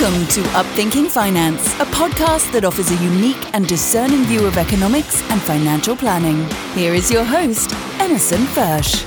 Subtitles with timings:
[0.00, 5.28] Welcome to Upthinking Finance, a podcast that offers a unique and discerning view of economics
[5.28, 6.48] and financial planning.
[6.72, 9.04] Here is your host, Emerson Fersch.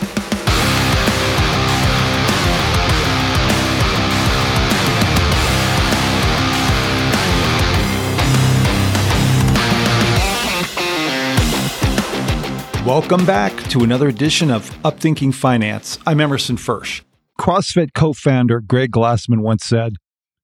[12.85, 15.99] Welcome back to another edition of Upthinking Finance.
[16.05, 17.01] I'm Emerson Fersch.
[17.39, 19.95] CrossFit co founder Greg Glassman once said,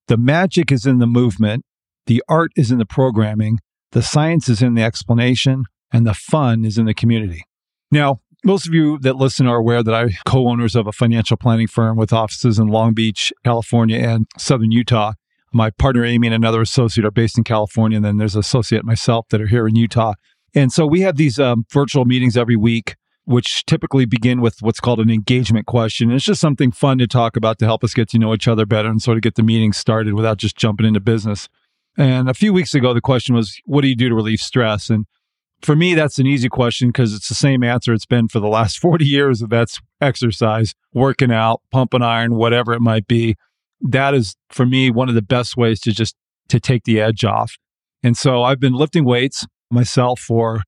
[0.08, 1.66] The magic is in the movement,
[2.06, 3.60] the art is in the programming,
[3.92, 7.44] the science is in the explanation, and the fun is in the community.
[7.92, 11.38] Now, most of you that listen are aware that I co owners of a financial
[11.38, 15.14] planning firm with offices in Long Beach, California, and Southern Utah.
[15.54, 18.86] My partner Amy and another associate are based in California, and then there's an associate
[18.86, 20.14] myself that are here in Utah.
[20.54, 22.96] And so we have these um, virtual meetings every week,
[23.28, 26.12] which typically begin with what's called an engagement question.
[26.12, 28.66] It's just something fun to talk about to help us get to know each other
[28.66, 31.50] better and sort of get the meeting started without just jumping into business.
[31.98, 34.90] And a few weeks ago, the question was, what do you do to relieve stress?
[34.90, 35.08] And
[35.62, 38.48] for me, that's an easy question because it's the same answer it's been for the
[38.48, 39.42] last 40 years.
[39.42, 43.36] If that's exercise, working out, pumping iron, whatever it might be.
[43.82, 46.16] That is for me one of the best ways to just
[46.48, 47.58] to take the edge off.
[48.04, 50.62] And so I've been lifting weights myself for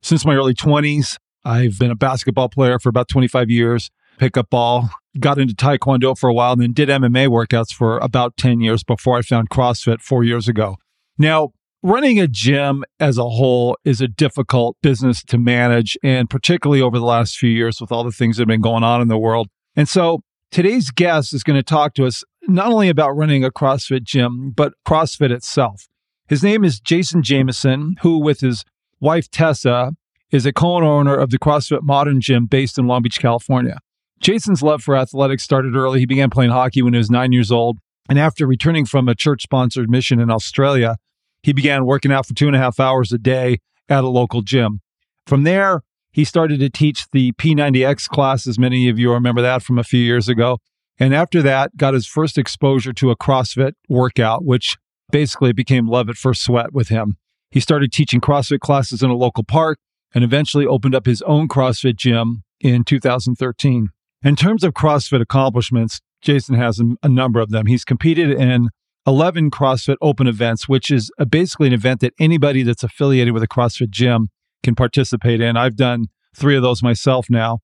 [0.00, 1.16] since my early 20s.
[1.48, 6.16] I've been a basketball player for about 25 years, pick up ball, got into taekwondo
[6.16, 9.48] for a while, and then did MMA workouts for about 10 years before I found
[9.48, 10.76] CrossFit four years ago.
[11.16, 16.82] Now, running a gym as a whole is a difficult business to manage, and particularly
[16.82, 19.08] over the last few years with all the things that have been going on in
[19.08, 19.48] the world.
[19.74, 23.50] And so today's guest is going to talk to us not only about running a
[23.50, 25.88] CrossFit gym, but CrossFit itself.
[26.28, 28.66] His name is Jason Jamison, who, with his
[29.00, 29.92] wife Tessa,
[30.30, 33.78] is a co owner of the CrossFit Modern Gym based in Long Beach, California.
[34.20, 36.00] Jason's love for athletics started early.
[36.00, 37.78] He began playing hockey when he was nine years old.
[38.08, 40.96] And after returning from a church sponsored mission in Australia,
[41.42, 43.58] he began working out for two and a half hours a day
[43.88, 44.80] at a local gym.
[45.26, 48.58] From there, he started to teach the P90X classes.
[48.58, 50.58] Many of you remember that from a few years ago.
[50.98, 54.76] And after that, got his first exposure to a CrossFit workout, which
[55.12, 57.18] basically became love at first sweat with him.
[57.50, 59.78] He started teaching CrossFit classes in a local park
[60.14, 63.88] and eventually opened up his own CrossFit gym in 2013.
[64.22, 67.66] In terms of CrossFit accomplishments, Jason has a number of them.
[67.66, 68.70] He's competed in
[69.06, 73.48] 11 CrossFit open events, which is basically an event that anybody that's affiliated with a
[73.48, 74.28] CrossFit gym
[74.62, 75.56] can participate in.
[75.56, 77.60] I've done three of those myself now.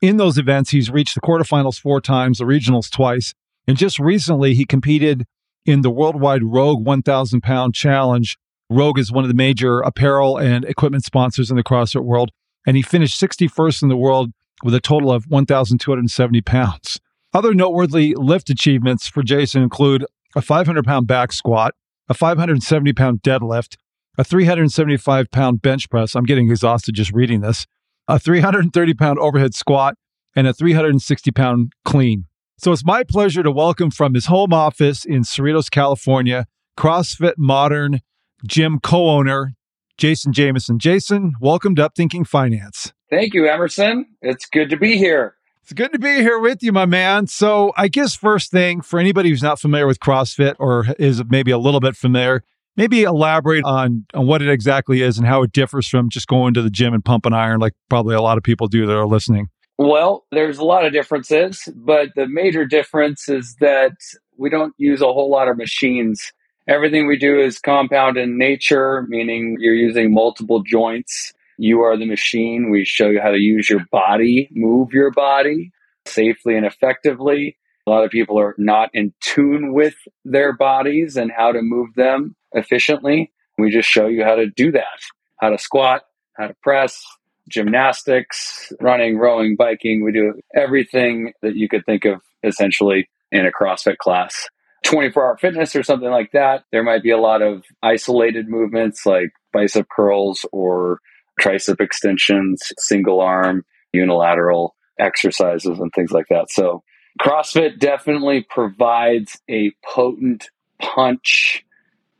[0.00, 3.34] In those events, he's reached the quarterfinals four times, the regionals twice.
[3.66, 5.24] And just recently, he competed
[5.66, 8.38] in the worldwide Rogue 1000 pound challenge.
[8.70, 12.30] Rogue is one of the major apparel and equipment sponsors in the CrossFit world.
[12.66, 14.30] And he finished 61st in the world
[14.62, 17.00] with a total of 1,270 pounds.
[17.32, 21.74] Other noteworthy lift achievements for Jason include a 500 pound back squat,
[22.08, 23.76] a 570 pound deadlift,
[24.18, 26.14] a 375 pound bench press.
[26.14, 27.66] I'm getting exhausted just reading this,
[28.06, 29.94] a 330 pound overhead squat,
[30.34, 32.26] and a 360 pound clean.
[32.58, 36.46] So it's my pleasure to welcome from his home office in Cerritos, California,
[36.76, 38.00] CrossFit Modern
[38.46, 39.54] Gym co owner,
[39.96, 40.78] Jason Jamison.
[40.78, 42.92] Jason, welcome to Upthinking Finance.
[43.10, 44.06] Thank you, Emerson.
[44.22, 45.34] It's good to be here.
[45.62, 47.26] It's good to be here with you, my man.
[47.26, 51.50] So, I guess first thing for anybody who's not familiar with CrossFit or is maybe
[51.50, 52.44] a little bit familiar,
[52.76, 56.54] maybe elaborate on, on what it exactly is and how it differs from just going
[56.54, 59.06] to the gym and pumping iron, like probably a lot of people do that are
[59.06, 59.48] listening.
[59.78, 63.92] Well, there's a lot of differences, but the major difference is that
[64.36, 66.32] we don't use a whole lot of machines.
[66.68, 71.32] Everything we do is compound in nature, meaning you're using multiple joints.
[71.56, 72.70] You are the machine.
[72.70, 75.72] We show you how to use your body, move your body
[76.06, 77.56] safely and effectively.
[77.86, 79.94] A lot of people are not in tune with
[80.26, 83.32] their bodies and how to move them efficiently.
[83.56, 85.00] We just show you how to do that,
[85.40, 86.02] how to squat,
[86.36, 87.02] how to press,
[87.48, 90.04] gymnastics, running, rowing, biking.
[90.04, 94.48] We do everything that you could think of essentially in a CrossFit class.
[94.84, 96.64] 24 hour fitness or something like that.
[96.72, 101.00] There might be a lot of isolated movements like bicep curls or
[101.40, 106.50] tricep extensions, single arm, unilateral exercises, and things like that.
[106.50, 106.82] So,
[107.20, 111.64] CrossFit definitely provides a potent punch,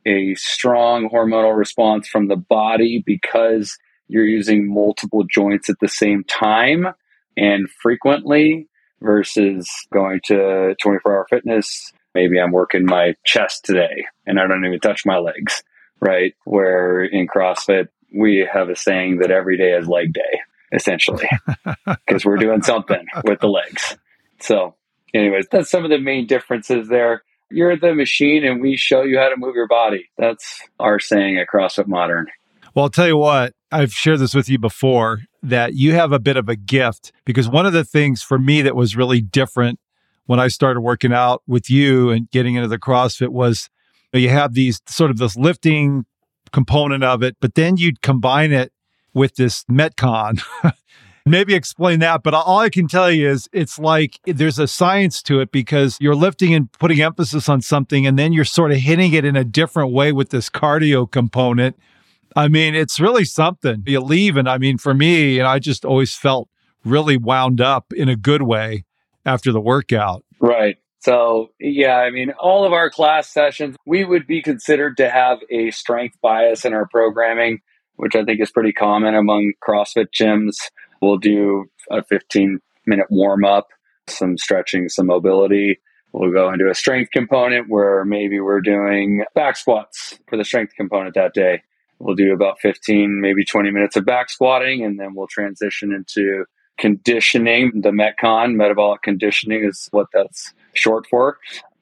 [0.05, 3.77] a strong hormonal response from the body because
[4.09, 6.87] you're using multiple joints at the same time
[7.37, 8.67] and frequently
[9.01, 11.93] versus going to 24 hour fitness.
[12.15, 15.63] Maybe I'm working my chest today and I don't even touch my legs,
[15.99, 16.33] right?
[16.45, 20.41] Where in CrossFit, we have a saying that every day is leg day,
[20.71, 21.29] essentially,
[22.07, 23.95] because we're doing something with the legs.
[24.39, 24.75] So,
[25.13, 27.23] anyways, that's some of the main differences there.
[27.51, 30.09] you're the machine and we show you how to move your body.
[30.17, 32.27] That's our saying at CrossFit Modern.
[32.73, 36.19] Well, I'll tell you what, I've shared this with you before that you have a
[36.19, 39.79] bit of a gift because one of the things for me that was really different
[40.29, 43.67] when I started working out with you and getting into the CrossFit was
[44.13, 46.05] you have these sort of this lifting
[46.51, 48.71] component of it, but then you'd combine it
[49.15, 50.39] with this Metcon.
[51.25, 55.23] Maybe explain that, but all I can tell you is it's like there's a science
[55.23, 58.77] to it because you're lifting and putting emphasis on something, and then you're sort of
[58.77, 61.75] hitting it in a different way with this cardio component.
[62.35, 63.81] I mean, it's really something.
[63.87, 66.49] You leave, and I mean, for me, and I just always felt
[66.85, 68.85] really wound up in a good way
[69.29, 70.23] after the workout.
[70.39, 70.77] Right.
[71.01, 75.39] So, yeah, I mean, all of our class sessions, we would be considered to have
[75.49, 77.59] a strength bias in our programming,
[77.95, 80.55] which I think is pretty common among CrossFit gyms.
[81.01, 83.67] We'll do a 15 minute warm up,
[84.07, 85.79] some stretching, some mobility.
[86.11, 90.73] We'll go into a strength component where maybe we're doing back squats for the strength
[90.75, 91.61] component that day.
[91.99, 96.45] We'll do about 15, maybe 20 minutes of back squatting, and then we'll transition into
[96.79, 97.81] conditioning.
[97.81, 101.37] The Metcon, metabolic conditioning, is what that's short for.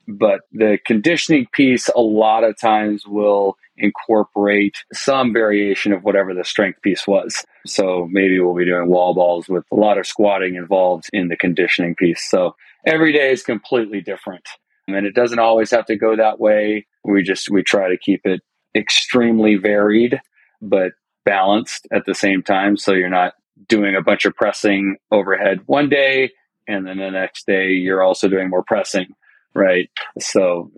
[0.08, 6.44] But the conditioning piece, a lot of times, will incorporate some variation of whatever the
[6.44, 7.46] strength piece was.
[7.66, 11.36] So maybe we'll be doing wall balls with a lot of squatting involved in the
[11.36, 12.28] conditioning piece.
[12.30, 12.56] So
[12.86, 14.48] every day is completely different.
[14.88, 16.88] And it doesn't always have to go that way.
[17.04, 18.42] We just we try to keep it
[18.76, 20.20] extremely varied
[20.62, 20.92] but
[21.26, 23.34] balanced at the same time so you're not
[23.68, 26.31] doing a bunch of pressing overhead one day
[26.68, 29.07] and then the next day you're also doing more pressing,
[29.56, 29.89] right?
[30.19, 30.71] So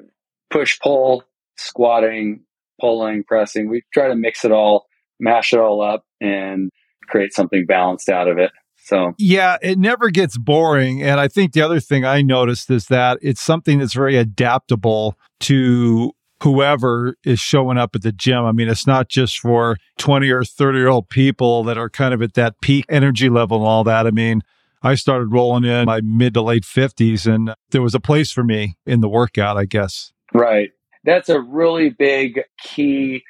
[0.49, 1.23] push pull,
[1.57, 2.41] squatting,
[2.79, 3.69] pulling, pressing.
[3.69, 4.85] We try to mix it all,
[5.19, 6.69] mash it all up and
[7.07, 8.51] create something balanced out of it.
[8.81, 11.03] So, yeah, it never gets boring.
[11.03, 15.15] And I think the other thing I noticed is that it's something that's very adaptable
[15.41, 16.11] to
[16.41, 18.45] whoever is showing up at the gym.
[18.45, 22.13] I mean, it's not just for 20 or 30 year old people that are kind
[22.13, 24.07] of at that peak energy level and all that.
[24.07, 24.41] I mean,
[24.81, 28.43] I started rolling in my mid to late 50s, and there was a place for
[28.43, 30.13] me in the workout, I guess.
[30.33, 30.69] Right.
[31.03, 33.23] That's a really big key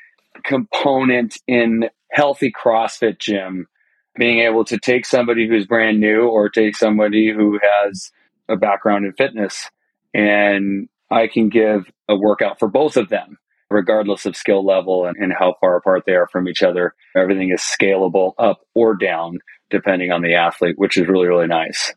[0.44, 3.68] component in healthy CrossFit gym.
[4.16, 8.12] Being able to take somebody who's brand new or take somebody who has
[8.50, 9.70] a background in fitness,
[10.14, 13.38] and I can give a workout for both of them,
[13.70, 16.94] regardless of skill level and, and how far apart they are from each other.
[17.16, 19.40] Everything is scalable up or down
[19.70, 21.94] depending on the athlete, which is really, really nice.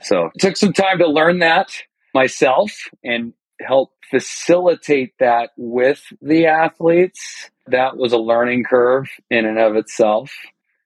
[0.00, 1.70] So it took some time to learn that
[2.14, 2.70] myself
[3.02, 7.50] and help facilitate that with the athletes.
[7.66, 10.32] That was a learning curve in and of itself.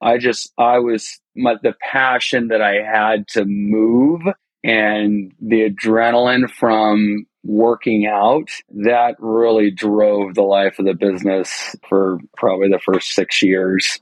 [0.00, 4.22] I just, I was, my, the passion that I had to move
[4.68, 12.18] and the adrenaline from working out that really drove the life of the business for
[12.36, 13.98] probably the first six years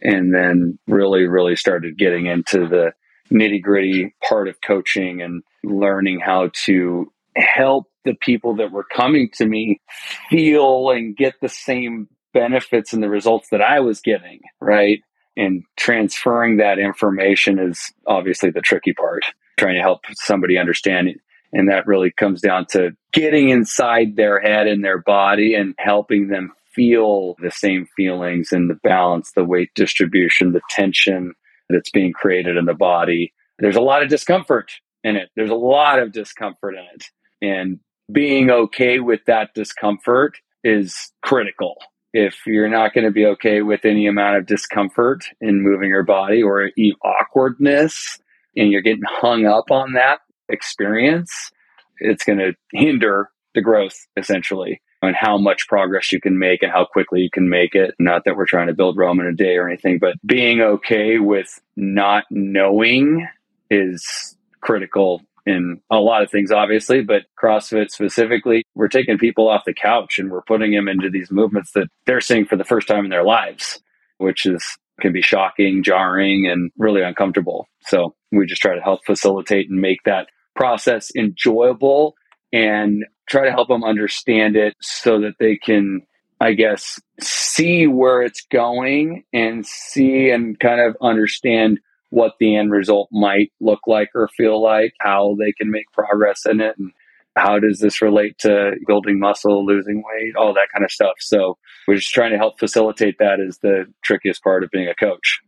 [0.00, 2.92] and then really, really started getting into the
[3.30, 9.28] nitty gritty part of coaching and learning how to help the people that were coming
[9.34, 9.82] to me
[10.30, 15.00] feel and get the same benefits and the results that I was getting, right?
[15.36, 19.24] And transferring that information is obviously the tricky part,
[19.56, 21.20] trying to help somebody understand it.
[21.52, 26.28] And that really comes down to getting inside their head and their body and helping
[26.28, 31.32] them feel the same feelings and the balance, the weight distribution, the tension
[31.70, 33.32] that's being created in the body.
[33.58, 34.70] There's a lot of discomfort
[35.02, 35.30] in it.
[35.34, 37.04] There's a lot of discomfort in it.
[37.40, 37.80] And
[38.12, 41.76] being okay with that discomfort is critical.
[42.12, 46.02] If you're not going to be okay with any amount of discomfort in moving your
[46.02, 46.70] body or
[47.02, 48.18] awkwardness,
[48.56, 51.50] and you're getting hung up on that experience,
[51.98, 56.72] it's going to hinder the growth essentially and how much progress you can make and
[56.72, 57.94] how quickly you can make it.
[57.98, 61.18] Not that we're trying to build Rome in a day or anything, but being okay
[61.18, 63.26] with not knowing
[63.70, 69.64] is critical in a lot of things, obviously, but CrossFit specifically, we're taking people off
[69.64, 72.88] the couch and we're putting them into these movements that they're seeing for the first
[72.88, 73.80] time in their lives,
[74.18, 77.68] which is can be shocking, jarring, and really uncomfortable.
[77.82, 82.14] So we just try to help facilitate and make that process enjoyable
[82.52, 86.02] and try to help them understand it so that they can,
[86.40, 92.70] I guess, see where it's going and see and kind of understand what the end
[92.70, 96.92] result might look like or feel like, how they can make progress in it, and
[97.36, 101.14] how does this relate to building muscle, losing weight, all that kind of stuff.
[101.20, 104.94] So we're just trying to help facilitate that is the trickiest part of being a
[104.94, 105.40] coach.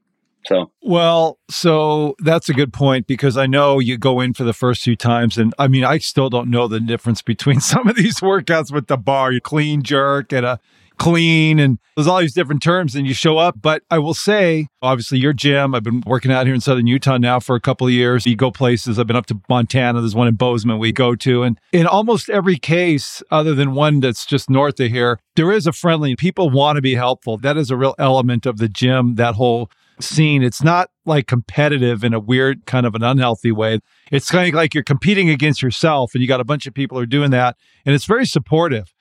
[0.46, 4.52] So, well, so that's a good point because I know you go in for the
[4.52, 7.96] first few times, and I mean, I still don't know the difference between some of
[7.96, 10.60] these workouts with the bar, you clean jerk and a
[10.98, 13.60] clean and there's all these different terms and you show up.
[13.60, 17.18] But I will say, obviously, your gym, I've been working out here in Southern Utah
[17.18, 18.26] now for a couple of years.
[18.26, 18.98] You go places.
[18.98, 20.00] I've been up to Montana.
[20.00, 21.42] There's one in Bozeman we go to.
[21.42, 25.66] And in almost every case, other than one that's just north of here, there is
[25.66, 27.38] a friendly, people want to be helpful.
[27.38, 30.42] That is a real element of the gym, that whole scene.
[30.42, 33.80] It's not like competitive in a weird kind of an unhealthy way.
[34.10, 36.96] It's kind of like you're competing against yourself and you got a bunch of people
[36.96, 38.94] who are doing that and it's very supportive.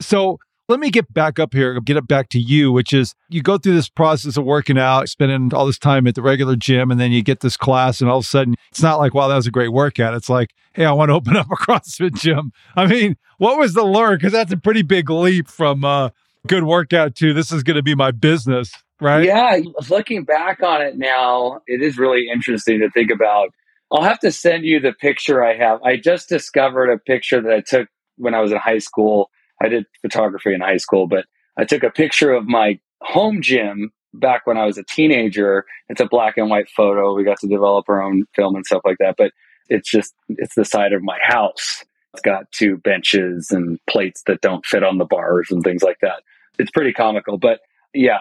[0.00, 0.38] So
[0.68, 3.58] let me get back up here, get it back to you, which is you go
[3.58, 7.00] through this process of working out, spending all this time at the regular gym, and
[7.00, 9.36] then you get this class, and all of a sudden it's not like, wow, that
[9.36, 10.14] was a great workout.
[10.14, 12.52] It's like, hey, I want to open up a CrossFit gym.
[12.76, 14.16] I mean, what was the lure?
[14.16, 16.10] Because that's a pretty big leap from uh,
[16.46, 19.24] good workout to this is going to be my business, right?
[19.24, 19.58] Yeah.
[19.90, 23.50] Looking back on it now, it is really interesting to think about.
[23.90, 25.82] I'll have to send you the picture I have.
[25.82, 29.28] I just discovered a picture that I took when I was in high school
[29.62, 31.26] I did photography in high school, but
[31.56, 35.64] I took a picture of my home gym back when I was a teenager.
[35.88, 37.14] It's a black and white photo.
[37.14, 39.32] We got to develop our own film and stuff like that, but
[39.68, 41.84] it's just it's the side of my house.
[42.12, 45.98] It's got two benches and plates that don't fit on the bars and things like
[46.02, 46.22] that.
[46.58, 47.60] It's pretty comical, but
[47.94, 48.18] yeah,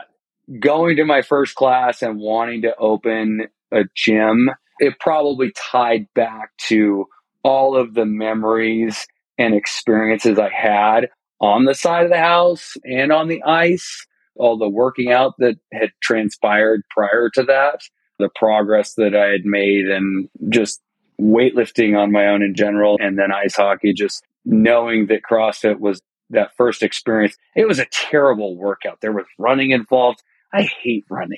[0.59, 6.51] going to my first class and wanting to open a gym, it probably tied back
[6.67, 7.07] to
[7.43, 9.07] all of the memories
[9.37, 11.09] and experiences I had
[11.41, 14.05] on the side of the house and on the ice,
[14.35, 17.81] all the working out that had transpired prior to that,
[18.19, 20.81] the progress that I had made, and just
[21.19, 26.01] weightlifting on my own in general, and then ice hockey, just knowing that CrossFit was
[26.29, 27.35] that first experience.
[27.55, 29.01] It was a terrible workout.
[29.01, 30.23] There was running involved.
[30.53, 31.37] I hate running.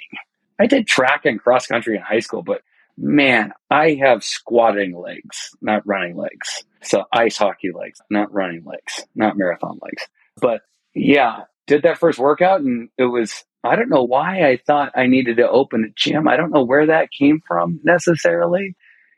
[0.59, 2.61] I did track and cross country in high school, but
[2.97, 6.63] man, I have squatting legs, not running legs.
[6.81, 10.07] So ice hockey legs, not running legs, not marathon legs.
[10.41, 10.61] But
[10.93, 15.07] yeah, did that first workout and it was, I don't know why I thought I
[15.07, 16.27] needed to open a gym.
[16.27, 18.75] I don't know where that came from necessarily.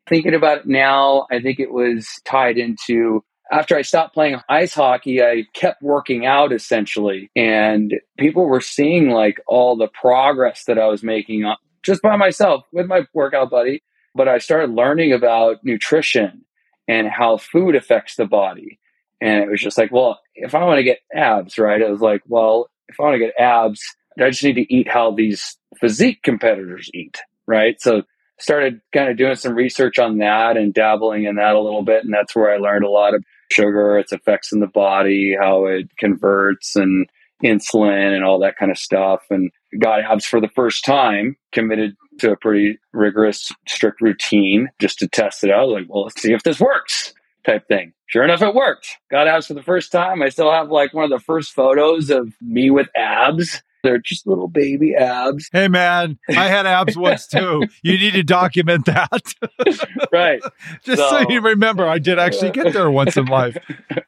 [0.08, 4.74] Thinking about it now, I think it was tied into after I stopped playing ice
[4.74, 7.30] hockey, I kept working out essentially.
[7.36, 11.46] And people were seeing like all the progress that I was making
[11.86, 13.84] just by myself with my workout buddy.
[14.14, 16.46] But I started learning about nutrition
[16.88, 18.80] and how food affects the body.
[19.22, 21.82] And it was just like, well, if I want to get abs, right?
[21.82, 23.82] It was like, well, if I want to get abs,
[24.20, 27.82] I just need to eat how these physique competitors eat, right?
[27.82, 28.04] So
[28.40, 32.04] started kind of doing some research on that and dabbling in that a little bit.
[32.04, 35.66] And that's where I learned a lot of sugar, its effects in the body, how
[35.66, 37.08] it converts and
[37.44, 39.22] insulin and all that kind of stuff.
[39.30, 45.00] And got abs for the first time, committed to a pretty rigorous, strict routine just
[45.00, 45.70] to test it out.
[45.70, 47.14] Like, well, let's see if this works
[47.46, 47.94] type thing.
[48.08, 48.98] Sure enough, it worked.
[49.10, 50.22] Got abs for the first time.
[50.22, 53.62] I still have like one of the first photos of me with abs.
[53.84, 55.48] They're just little baby abs.
[55.52, 57.68] Hey, man, I had abs once too.
[57.84, 59.34] You need to document that.
[60.12, 60.42] right.
[60.84, 63.58] Just so, so, you remember, I did actually get there once in life.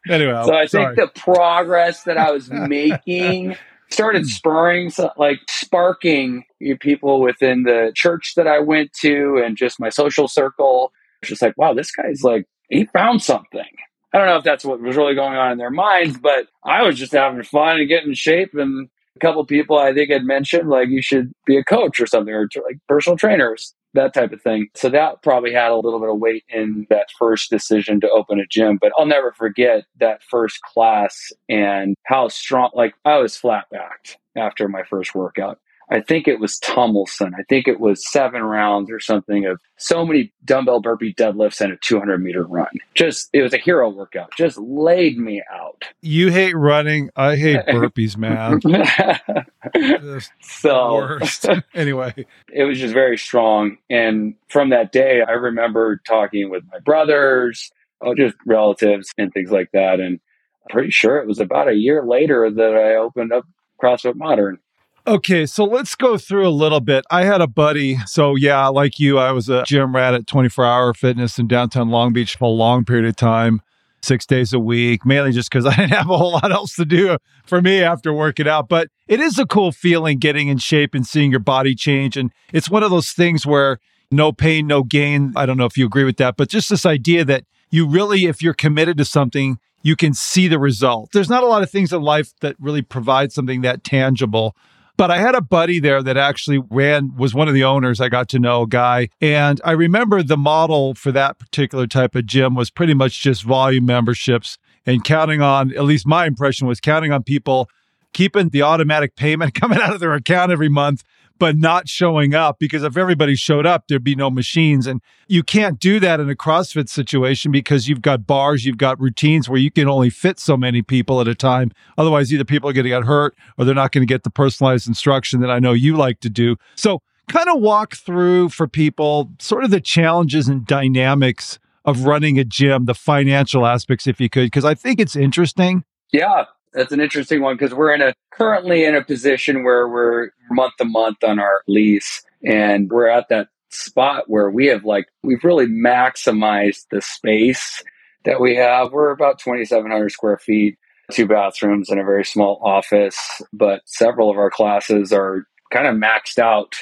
[0.09, 0.95] Anyway, so I sorry.
[0.95, 3.55] think the progress that I was making
[3.89, 4.27] started hmm.
[4.27, 6.43] spurring, like sparking
[6.79, 10.91] people within the church that I went to and just my social circle.
[11.21, 13.65] It's just like, wow, this guy's like, he found something.
[14.13, 16.83] I don't know if that's what was really going on in their minds, but I
[16.83, 18.53] was just having fun and getting in shape.
[18.53, 22.07] And a couple people I think had mentioned, like, you should be a coach or
[22.07, 24.69] something, or like personal trainers that type of thing.
[24.73, 28.39] So that probably had a little bit of weight in that first decision to open
[28.39, 28.77] a gym.
[28.79, 34.17] But I'll never forget that first class and how strong, like I was flat backed
[34.35, 35.59] after my first workout.
[35.89, 37.31] I think it was Tumilson.
[37.37, 41.71] I think it was seven rounds or something of so many dumbbell burpee deadlifts and
[41.71, 42.67] a 200 meter run.
[42.93, 44.31] Just, it was a hero workout.
[44.37, 45.66] Just laid me out.
[46.01, 47.09] You hate running.
[47.15, 48.61] I hate burpees, man.
[50.41, 51.45] so, worst.
[51.73, 52.13] anyway,
[52.53, 53.77] it was just very strong.
[53.89, 59.51] And from that day, I remember talking with my brothers, oh, just relatives and things
[59.51, 59.99] like that.
[59.99, 60.19] And
[60.63, 63.45] I'm pretty sure it was about a year later that I opened up
[63.81, 64.59] CrossFit Modern.
[65.07, 67.05] Okay, so let's go through a little bit.
[67.09, 67.97] I had a buddy.
[68.07, 71.89] So, yeah, like you, I was a gym rat at 24 hour fitness in downtown
[71.89, 73.61] Long Beach for a long period of time,
[74.01, 76.85] six days a week, mainly just because I didn't have a whole lot else to
[76.85, 78.69] do for me after working out.
[78.69, 82.17] But it is a cool feeling getting in shape and seeing your body change.
[82.17, 83.79] And it's one of those things where
[84.11, 85.33] no pain, no gain.
[85.35, 88.25] I don't know if you agree with that, but just this idea that you really,
[88.25, 91.11] if you're committed to something, you can see the result.
[91.11, 94.55] There's not a lot of things in life that really provide something that tangible
[94.97, 98.01] But I had a buddy there that actually ran, was one of the owners.
[98.01, 99.09] I got to know a guy.
[99.21, 103.43] And I remember the model for that particular type of gym was pretty much just
[103.43, 107.69] volume memberships and counting on, at least my impression was counting on people
[108.13, 111.03] keeping the automatic payment coming out of their account every month
[111.39, 114.87] but not showing up because if everybody showed up, there'd be no machines.
[114.87, 118.99] And you can't do that in a CrossFit situation because you've got bars, you've got
[118.99, 121.71] routines where you can only fit so many people at a time.
[121.97, 124.29] Otherwise, either people are going to get hurt or they're not going to get the
[124.29, 126.55] personalized instruction that I know you like to do.
[126.75, 132.37] So, kind of walk through for people sort of the challenges and dynamics of running
[132.39, 135.83] a gym, the financial aspects, if you could, because I think it's interesting.
[136.11, 136.45] Yeah,
[136.77, 140.73] that's an interesting one because we're in a currently in a position where we're month
[140.77, 145.43] to month on our lease and we're at that spot where we have like we've
[145.43, 147.83] really maximized the space
[148.25, 148.91] that we have.
[148.91, 150.77] We're about 2700 square feet,
[151.11, 153.17] two bathrooms and a very small office,
[153.51, 156.75] but several of our classes are kind of maxed out.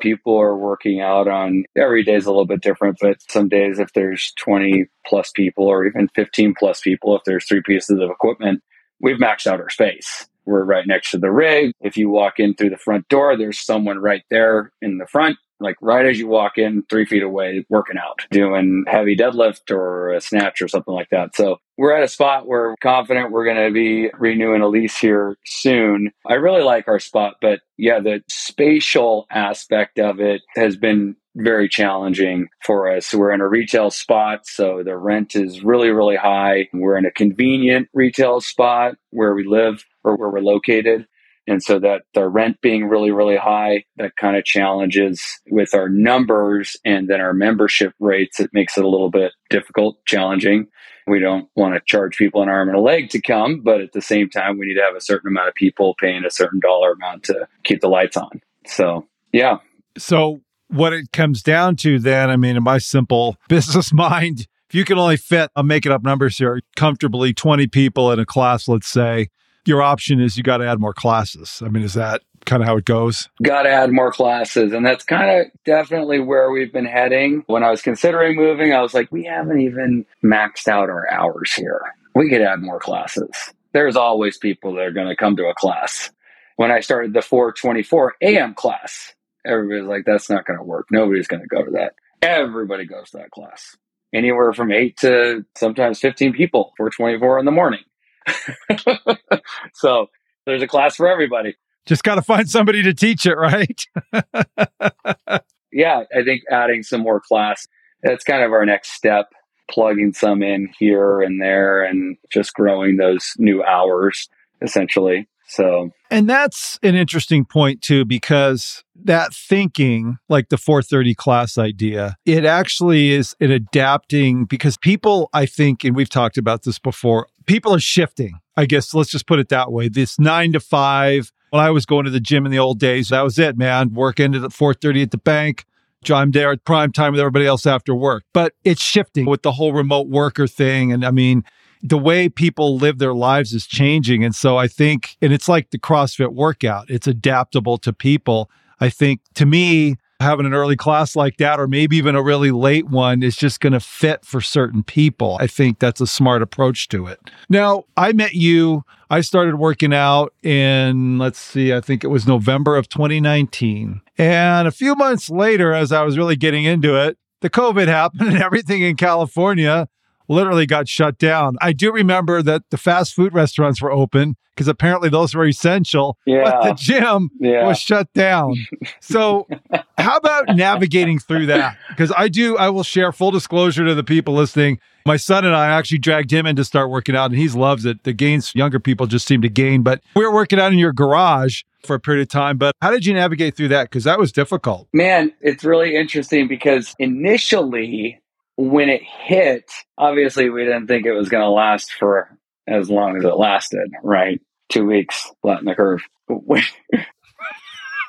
[0.00, 3.78] People are working out on every day is a little bit different, but some days
[3.78, 8.10] if there's 20 plus people or even 15 plus people, if there's three pieces of
[8.10, 8.62] equipment,
[9.00, 10.26] we've maxed out our space.
[10.44, 11.72] We're right next to the rig.
[11.80, 15.36] If you walk in through the front door, there's someone right there in the front,
[15.60, 20.14] like right as you walk in, three feet away, working out, doing heavy deadlift or
[20.14, 21.36] a snatch or something like that.
[21.36, 24.96] So we're at a spot where we're confident we're going to be renewing a lease
[24.96, 26.12] here soon.
[26.26, 31.68] I really like our spot, but yeah, the spatial aspect of it has been very
[31.68, 33.14] challenging for us.
[33.14, 36.68] We're in a retail spot, so the rent is really, really high.
[36.72, 41.06] We're in a convenient retail spot where we live or where we're located.
[41.46, 45.88] And so that the rent being really, really high, that kind of challenges with our
[45.88, 50.66] numbers and then our membership rates, it makes it a little bit difficult, challenging.
[51.06, 53.92] We don't want to charge people an arm and a leg to come, but at
[53.92, 56.60] the same time, we need to have a certain amount of people paying a certain
[56.60, 58.42] dollar amount to keep the lights on.
[58.66, 59.56] So, yeah.
[59.96, 64.74] So, what it comes down to then, I mean, in my simple business mind, if
[64.74, 68.68] you can only fit, I'm making up numbers here, comfortably 20 people in a class,
[68.68, 69.28] let's say,
[69.64, 71.62] your option is you got to add more classes.
[71.64, 73.28] I mean, is that kind of how it goes?
[73.42, 74.72] Got to add more classes.
[74.72, 77.44] And that's kind of definitely where we've been heading.
[77.46, 81.52] When I was considering moving, I was like, we haven't even maxed out our hours
[81.52, 81.82] here.
[82.14, 83.30] We could add more classes.
[83.72, 86.10] There's always people that are going to come to a class.
[86.56, 89.14] When I started the 424 AM class,
[89.46, 90.86] everybody's like, that's not going to work.
[90.90, 91.94] Nobody's going to go to that.
[92.22, 93.76] Everybody goes to that class.
[94.14, 97.80] Anywhere from eight to sometimes 15 people for 24 in the morning.
[99.74, 100.06] so
[100.46, 101.56] there's a class for everybody.
[101.86, 103.82] Just got to find somebody to teach it, right?
[105.72, 107.66] yeah, I think adding some more class,
[108.02, 109.26] that's kind of our next step,
[109.70, 114.28] plugging some in here and there and just growing those new hours
[114.62, 115.28] essentially.
[115.48, 122.16] So, and that's an interesting point too, because that thinking, like the 430 class idea,
[122.26, 127.28] it actually is an adapting because people, I think, and we've talked about this before,
[127.46, 128.40] people are shifting.
[128.56, 129.88] I guess let's just put it that way.
[129.88, 133.08] This nine to five, when I was going to the gym in the old days,
[133.08, 133.94] that was it, man.
[133.94, 135.64] Work ended at 430 at the bank.
[136.10, 138.24] I'm there at prime time with everybody else after work.
[138.32, 140.92] But it's shifting with the whole remote worker thing.
[140.92, 141.44] And I mean,
[141.82, 144.24] the way people live their lives is changing.
[144.24, 148.50] And so I think, and it's like the CrossFit workout, it's adaptable to people.
[148.80, 152.50] I think to me, having an early class like that, or maybe even a really
[152.50, 155.36] late one, is just going to fit for certain people.
[155.40, 157.20] I think that's a smart approach to it.
[157.48, 158.84] Now, I met you.
[159.10, 164.00] I started working out in, let's see, I think it was November of 2019.
[164.18, 168.28] And a few months later, as I was really getting into it, the COVID happened
[168.28, 169.88] and everything in California
[170.28, 171.56] literally got shut down.
[171.60, 176.18] I do remember that the fast food restaurants were open because apparently those were essential,
[176.26, 176.42] yeah.
[176.42, 177.64] but the gym yeah.
[177.64, 178.56] was shut down.
[179.00, 179.46] So,
[179.98, 181.76] how about navigating through that?
[181.88, 184.80] Because I do, I will share full disclosure to the people listening.
[185.06, 187.84] My son and I actually dragged him in to start working out, and he loves
[187.84, 188.02] it.
[188.02, 190.92] The gains younger people just seem to gain, but we were working out in your
[190.92, 192.58] garage for a period of time.
[192.58, 193.84] But how did you navigate through that?
[193.84, 194.88] Because that was difficult.
[194.92, 198.20] Man, it's really interesting because initially
[198.58, 203.16] when it hit, obviously we didn't think it was going to last for as long
[203.16, 204.40] as it lasted, right?
[204.68, 206.02] Two weeks, flatten the curve.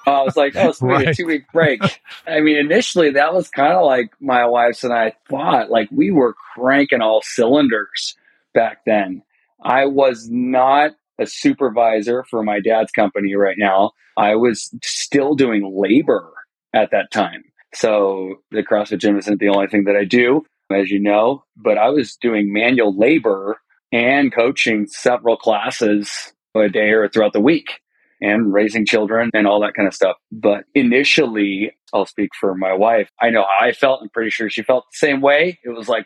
[0.07, 1.07] I was like, oh, sweet, right.
[1.09, 1.81] a two week break.
[2.25, 6.09] I mean, initially that was kind of like my wife's and I thought, like we
[6.09, 8.15] were cranking all cylinders
[8.55, 9.21] back then.
[9.63, 13.91] I was not a supervisor for my dad's company right now.
[14.17, 16.33] I was still doing labor
[16.73, 17.43] at that time.
[17.73, 21.77] So the CrossFit gym isn't the only thing that I do, as you know, but
[21.77, 23.57] I was doing manual labor
[23.91, 27.79] and coaching several classes a day or throughout the week.
[28.21, 30.17] and raising children and all that kind of stuff.
[30.31, 33.09] But initially, I'll speak for my wife.
[33.21, 34.01] I know how I felt.
[34.01, 35.59] I'm pretty sure she felt the same way.
[35.63, 36.05] It was like,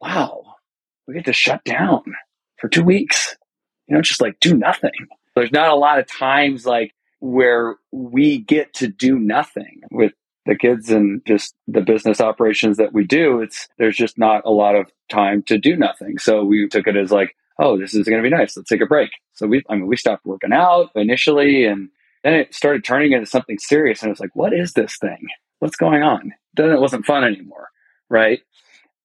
[0.00, 0.42] wow,
[1.06, 2.02] we get to shut down
[2.58, 3.36] for two weeks.
[3.88, 4.92] You know, just like do nothing.
[5.34, 10.12] There's not a lot of times like where we get to do nothing with
[10.46, 13.40] the kids and just the business operations that we do.
[13.40, 16.18] It's there's just not a lot of time to do nothing.
[16.18, 18.56] So we took it as like, oh, this is going to be nice.
[18.56, 19.10] Let's take a break.
[19.34, 21.90] So we, I mean, we stopped working out initially and
[22.24, 24.02] then it started turning into something serious.
[24.02, 25.26] And it was like, what is this thing?
[25.58, 26.32] What's going on?
[26.54, 27.68] Then it wasn't fun anymore.
[28.08, 28.40] Right.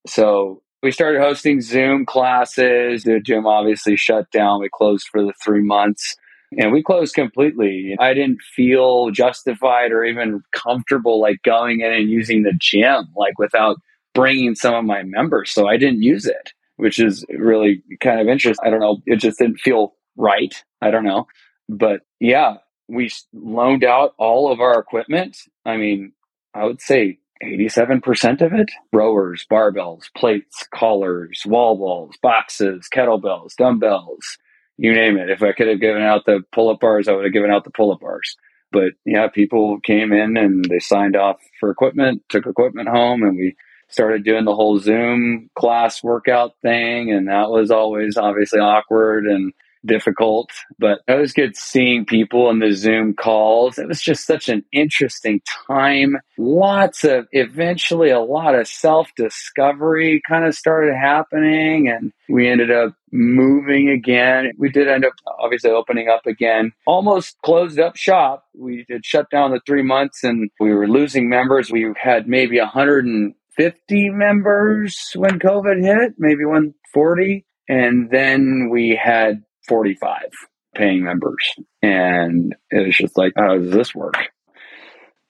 [0.07, 3.03] So we started hosting Zoom classes.
[3.03, 4.61] The gym obviously shut down.
[4.61, 6.15] We closed for the three months
[6.57, 7.95] and we closed completely.
[7.99, 13.37] I didn't feel justified or even comfortable like going in and using the gym like
[13.37, 13.77] without
[14.13, 15.51] bringing some of my members.
[15.51, 18.65] So I didn't use it, which is really kind of interesting.
[18.65, 19.01] I don't know.
[19.05, 20.53] It just didn't feel right.
[20.81, 21.27] I don't know.
[21.67, 22.55] But yeah,
[22.87, 25.37] we loaned out all of our equipment.
[25.65, 26.13] I mean,
[26.53, 34.37] I would say 87% of it rowers, barbells, plates, collars, wall balls, boxes, kettlebells, dumbbells,
[34.77, 35.29] you name it.
[35.29, 37.63] If I could have given out the pull up bars, I would have given out
[37.63, 38.35] the pull up bars.
[38.71, 43.37] But yeah, people came in and they signed off for equipment, took equipment home, and
[43.37, 43.55] we
[43.89, 47.11] started doing the whole Zoom class workout thing.
[47.11, 49.53] And that was always obviously awkward and
[49.85, 53.77] difficult, but it was good seeing people in the Zoom calls.
[53.77, 56.17] It was just such an interesting time.
[56.37, 62.71] Lots of, eventually, a lot of self discovery kind of started happening, and we ended
[62.71, 64.51] up moving again.
[64.57, 68.43] We did end up obviously opening up again, almost closed up shop.
[68.53, 71.71] We did shut down the three months and we were losing members.
[71.71, 77.45] We had maybe 150 members when COVID hit, maybe 140.
[77.67, 80.29] And then we had 45
[80.75, 81.43] paying members.
[81.81, 84.15] And it was just like, how does this work?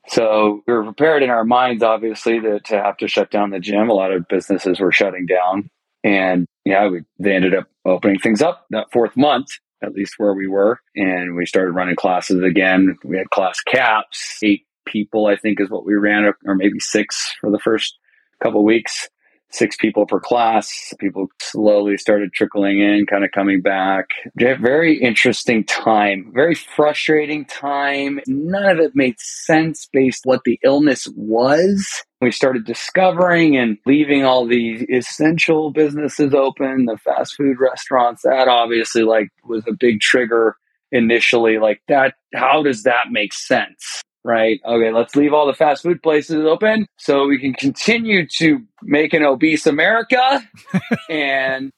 [0.07, 3.59] So we were prepared in our minds, obviously, to, to have to shut down the
[3.59, 3.89] gym.
[3.89, 5.69] A lot of businesses were shutting down.
[6.03, 9.47] And yeah, we, they ended up opening things up that fourth month,
[9.83, 10.79] at least where we were.
[10.95, 12.97] And we started running classes again.
[13.03, 17.33] We had class caps, eight people, I think is what we ran, or maybe six
[17.41, 17.97] for the first
[18.43, 19.09] couple weeks
[19.55, 20.93] six people per class.
[20.99, 24.09] People slowly started trickling in, kind of coming back.
[24.35, 28.19] Very interesting time, very frustrating time.
[28.27, 32.03] None of it made sense based what the illness was.
[32.21, 38.23] We started discovering and leaving all the essential businesses open, the fast food restaurants.
[38.23, 40.55] That obviously like was a big trigger
[40.91, 41.59] initially.
[41.59, 44.01] Like that, how does that make sense?
[44.25, 44.59] Right?
[44.65, 49.13] Okay, let's leave all the fast food places open so we can continue to make
[49.13, 50.41] an obese America.
[51.09, 51.71] and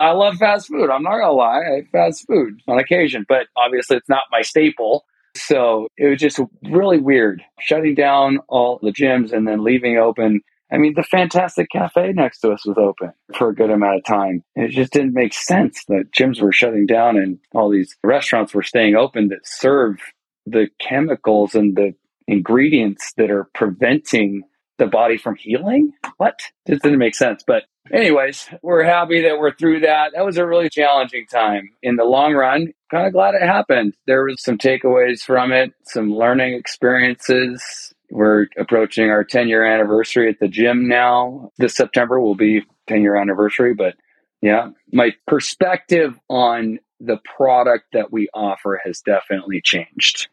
[0.00, 0.90] I love fast food.
[0.90, 4.42] I'm not gonna lie, I eat fast food on occasion, but obviously it's not my
[4.42, 5.04] staple.
[5.36, 10.40] So it was just really weird shutting down all the gyms and then leaving open.
[10.72, 14.04] I mean, the fantastic cafe next to us was open for a good amount of
[14.04, 14.44] time.
[14.54, 18.62] It just didn't make sense that gyms were shutting down and all these restaurants were
[18.62, 19.98] staying open that serve
[20.46, 21.94] the chemicals and the
[22.26, 24.42] ingredients that are preventing
[24.78, 25.92] the body from healing.
[26.16, 26.40] What?
[26.66, 27.44] This didn't make sense.
[27.46, 30.12] But, anyways, we're happy that we're through that.
[30.14, 31.70] That was a really challenging time.
[31.82, 33.94] In the long run, kind of glad it happened.
[34.06, 37.92] There was some takeaways from it, some learning experiences.
[38.10, 41.50] We're approaching our 10 year anniversary at the gym now.
[41.58, 43.94] This September will be 10 year anniversary, but
[44.42, 50.28] yeah, my perspective on the product that we offer has definitely changed.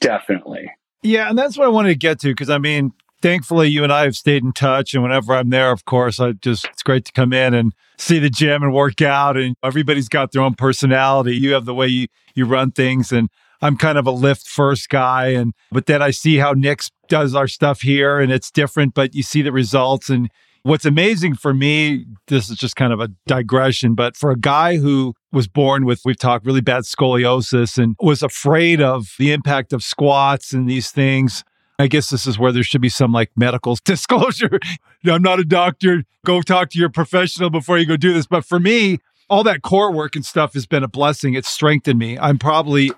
[0.00, 0.70] Definitely.
[1.02, 3.92] Yeah, and that's what I wanted to get to because I mean, thankfully you and
[3.92, 7.04] I have stayed in touch and whenever I'm there, of course, I just it's great
[7.06, 10.54] to come in and see the gym and work out and everybody's got their own
[10.54, 11.36] personality.
[11.36, 13.28] You have the way you you run things and
[13.60, 17.34] I'm kind of a lift first guy and but then I see how Nick's does
[17.34, 20.30] our stuff here and it's different, but you see the results and
[20.64, 24.76] What's amazing for me, this is just kind of a digression, but for a guy
[24.76, 29.72] who was born with, we've talked really bad scoliosis and was afraid of the impact
[29.72, 31.42] of squats and these things.
[31.80, 34.60] I guess this is where there should be some like medical disclosure.
[35.04, 36.04] I'm not a doctor.
[36.24, 38.28] Go talk to your professional before you go do this.
[38.28, 38.98] But for me,
[39.28, 41.34] all that core work and stuff has been a blessing.
[41.34, 42.18] It's strengthened me.
[42.18, 42.92] I'm probably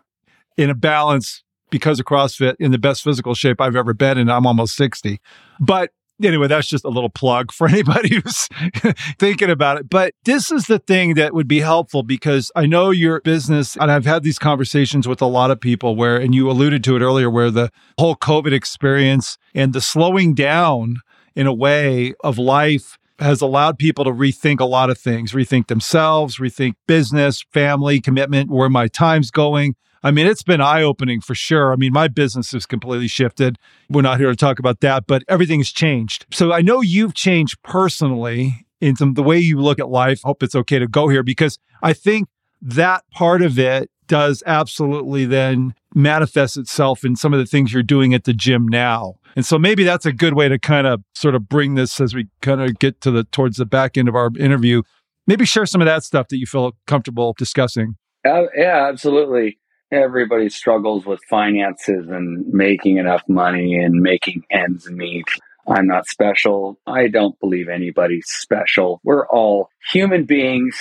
[0.58, 4.28] in a balance because of CrossFit in the best physical shape I've ever been in.
[4.28, 5.18] I'm almost 60.
[5.60, 8.48] But anyway, that's just a little plug for anybody who's
[9.18, 9.88] thinking about it.
[9.88, 13.90] But this is the thing that would be helpful because I know your business, and
[13.90, 17.02] I've had these conversations with a lot of people where, and you alluded to it
[17.02, 20.96] earlier, where the whole COVID experience and the slowing down
[21.34, 25.68] in a way of life has allowed people to rethink a lot of things, rethink
[25.68, 29.74] themselves, rethink business, family, commitment, where my time's going.
[30.04, 31.72] I mean, it's been eye opening for sure.
[31.72, 33.58] I mean, my business has completely shifted.
[33.88, 36.26] We're not here to talk about that, but everything's changed.
[36.30, 40.20] So I know you've changed personally in some, the way you look at life.
[40.22, 42.28] Hope it's okay to go here because I think
[42.60, 47.82] that part of it does absolutely then manifest itself in some of the things you're
[47.82, 49.14] doing at the gym now.
[49.36, 52.14] And so maybe that's a good way to kind of sort of bring this as
[52.14, 54.82] we kind of get to the towards the back end of our interview.
[55.26, 57.96] Maybe share some of that stuff that you feel comfortable discussing.
[58.26, 59.58] Uh, yeah, absolutely
[59.94, 65.26] everybody struggles with finances and making enough money and making ends meet.
[65.66, 66.78] I'm not special.
[66.86, 69.00] I don't believe anybody's special.
[69.02, 70.76] We're all human beings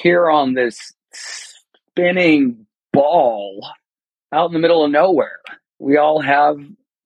[0.00, 3.66] here on this spinning ball
[4.32, 5.40] out in the middle of nowhere.
[5.78, 6.56] We all have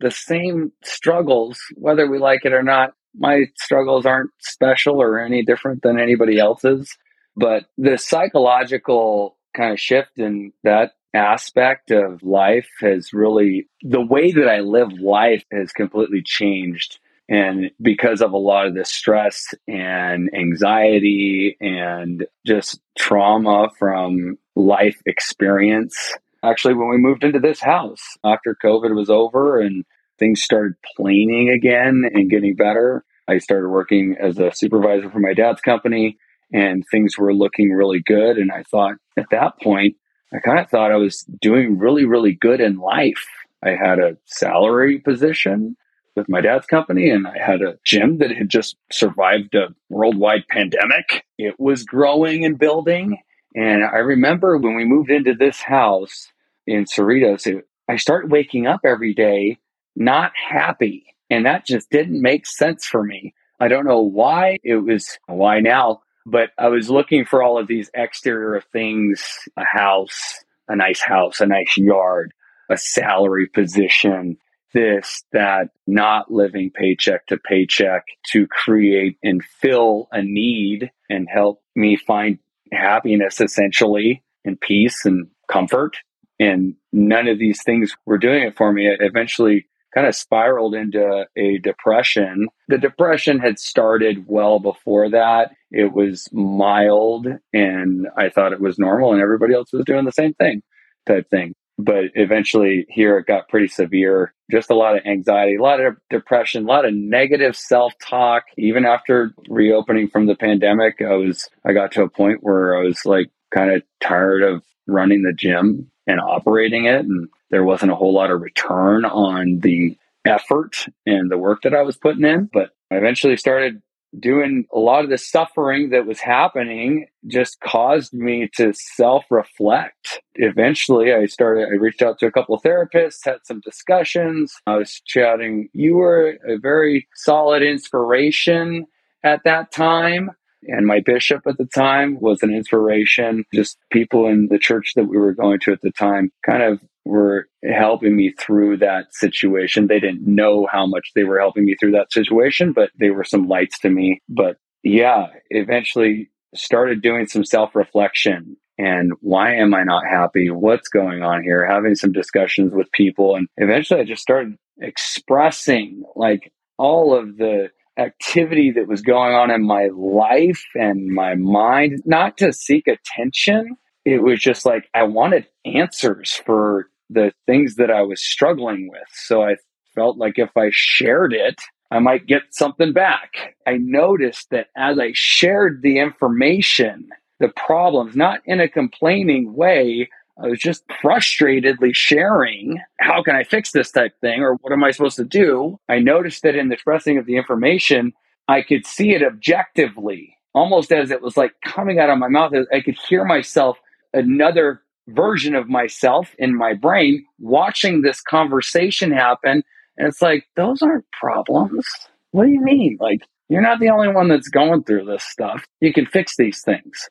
[0.01, 2.93] the same struggles, whether we like it or not.
[3.17, 6.97] My struggles aren't special or any different than anybody else's,
[7.37, 14.33] but the psychological kind of shift in that aspect of life has really, the way
[14.33, 16.99] that I live life has completely changed.
[17.29, 24.97] And because of a lot of the stress and anxiety and just trauma from life
[25.05, 26.15] experience.
[26.43, 29.85] Actually, when we moved into this house after COVID was over and
[30.19, 35.35] things started planing again and getting better, I started working as a supervisor for my
[35.35, 36.17] dad's company
[36.53, 38.39] and things were looking really good.
[38.39, 39.97] And I thought at that point,
[40.33, 43.27] I kind of thought I was doing really, really good in life.
[43.65, 45.77] I had a salary position
[46.15, 50.47] with my dad's company and I had a gym that had just survived a worldwide
[50.49, 51.25] pandemic.
[51.39, 53.19] It was growing and building.
[53.55, 56.31] And I remember when we moved into this house
[56.67, 59.59] in Cerritos, it, I started waking up every day
[59.97, 61.07] not happy.
[61.31, 63.35] And that just didn't make sense for me.
[63.61, 64.59] I don't know why.
[64.63, 69.25] It was why now but I was looking for all of these exterior things
[69.57, 72.33] a house, a nice house, a nice yard,
[72.71, 74.37] a salary position,
[74.75, 81.63] this, that, not living paycheck to paycheck to create and fill a need and help
[81.75, 82.39] me find
[82.71, 85.97] happiness essentially and peace and comfort.
[86.39, 88.87] And none of these things were doing it for me.
[88.87, 92.49] It eventually kind of spiraled into a depression.
[92.69, 95.53] The depression had started well before that.
[95.71, 100.13] It was mild and I thought it was normal and everybody else was doing the
[100.13, 100.63] same thing
[101.07, 101.55] type thing.
[101.79, 104.35] But eventually here it got pretty severe.
[104.51, 108.45] Just a lot of anxiety, a lot of depression, a lot of negative self-talk.
[108.57, 112.83] Even after reopening from the pandemic, I was I got to a point where I
[112.83, 117.93] was like kind of tired of running the gym and operating it and there wasn't
[117.93, 122.25] a whole lot of return on the effort and the work that I was putting
[122.25, 122.51] in.
[122.53, 123.83] But I eventually started
[124.19, 130.21] doing a lot of the suffering that was happening just caused me to self reflect.
[130.35, 134.55] Eventually, I started, I reached out to a couple of therapists, had some discussions.
[134.67, 135.69] I was chatting.
[135.73, 138.87] You were a very solid inspiration
[139.23, 140.31] at that time.
[140.67, 143.45] And my bishop at the time was an inspiration.
[143.55, 146.81] Just people in the church that we were going to at the time kind of
[147.09, 149.87] were helping me through that situation.
[149.87, 153.25] They didn't know how much they were helping me through that situation, but they were
[153.25, 154.21] some lights to me.
[154.29, 160.51] But yeah, eventually started doing some self reflection and why am I not happy?
[160.51, 161.67] What's going on here?
[161.67, 163.35] Having some discussions with people.
[163.35, 169.51] And eventually I just started expressing like all of the activity that was going on
[169.51, 173.77] in my life and my mind, not to seek attention.
[174.05, 179.09] It was just like I wanted answers for the things that I was struggling with.
[179.13, 179.57] So I
[179.95, 183.57] felt like if I shared it, I might get something back.
[183.67, 187.09] I noticed that as I shared the information,
[187.41, 190.09] the problems, not in a complaining way,
[190.43, 194.85] I was just frustratedly sharing, how can I fix this type thing or what am
[194.85, 195.81] I supposed to do?
[195.89, 198.13] I noticed that in the expressing of the information,
[198.47, 202.53] I could see it objectively, almost as it was like coming out of my mouth.
[202.73, 203.79] I could hear myself
[204.13, 209.63] another version of myself in my brain watching this conversation happen.
[209.97, 211.87] And it's like, those aren't problems.
[212.31, 212.99] What do you mean?
[213.01, 215.65] Like, you're not the only one that's going through this stuff.
[215.81, 217.09] You can fix these things.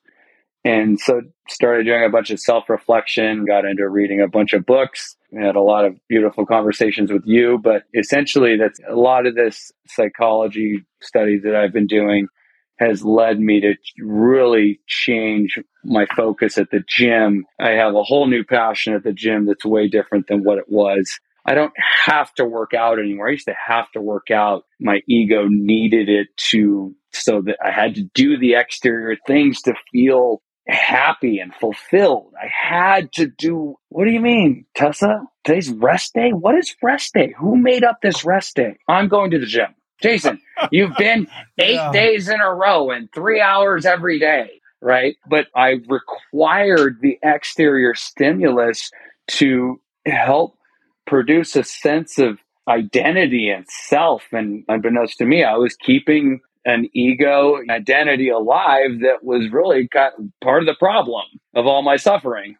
[0.63, 5.15] And so started doing a bunch of self-reflection, got into reading a bunch of books,
[5.33, 9.71] had a lot of beautiful conversations with you, but essentially that's a lot of this
[9.87, 12.27] psychology study that I've been doing
[12.79, 17.45] has led me to really change my focus at the gym.
[17.59, 20.65] I have a whole new passion at the gym that's way different than what it
[20.67, 21.19] was.
[21.45, 21.73] I don't
[22.05, 23.29] have to work out anymore.
[23.29, 24.65] I used to have to work out.
[24.81, 29.73] My ego needed it to, so that I had to do the exterior things to
[29.91, 32.33] feel happy and fulfilled.
[32.37, 35.21] I had to do, what do you mean, Tessa?
[35.45, 36.31] Today's rest day?
[36.31, 37.33] What is rest day?
[37.39, 38.75] Who made up this rest day?
[38.89, 39.73] I'm going to the gym.
[40.01, 40.39] Jason,
[40.71, 41.27] you've been
[41.59, 41.91] eight yeah.
[41.91, 45.15] days in a row and three hours every day, right?
[45.29, 48.91] But I required the exterior stimulus
[49.27, 50.57] to help
[51.05, 54.23] produce a sense of identity and self.
[54.31, 60.61] And unbeknownst to me, I was keeping an ego identity alive that was really part
[60.61, 61.23] of the problem
[61.55, 62.57] of all my suffering.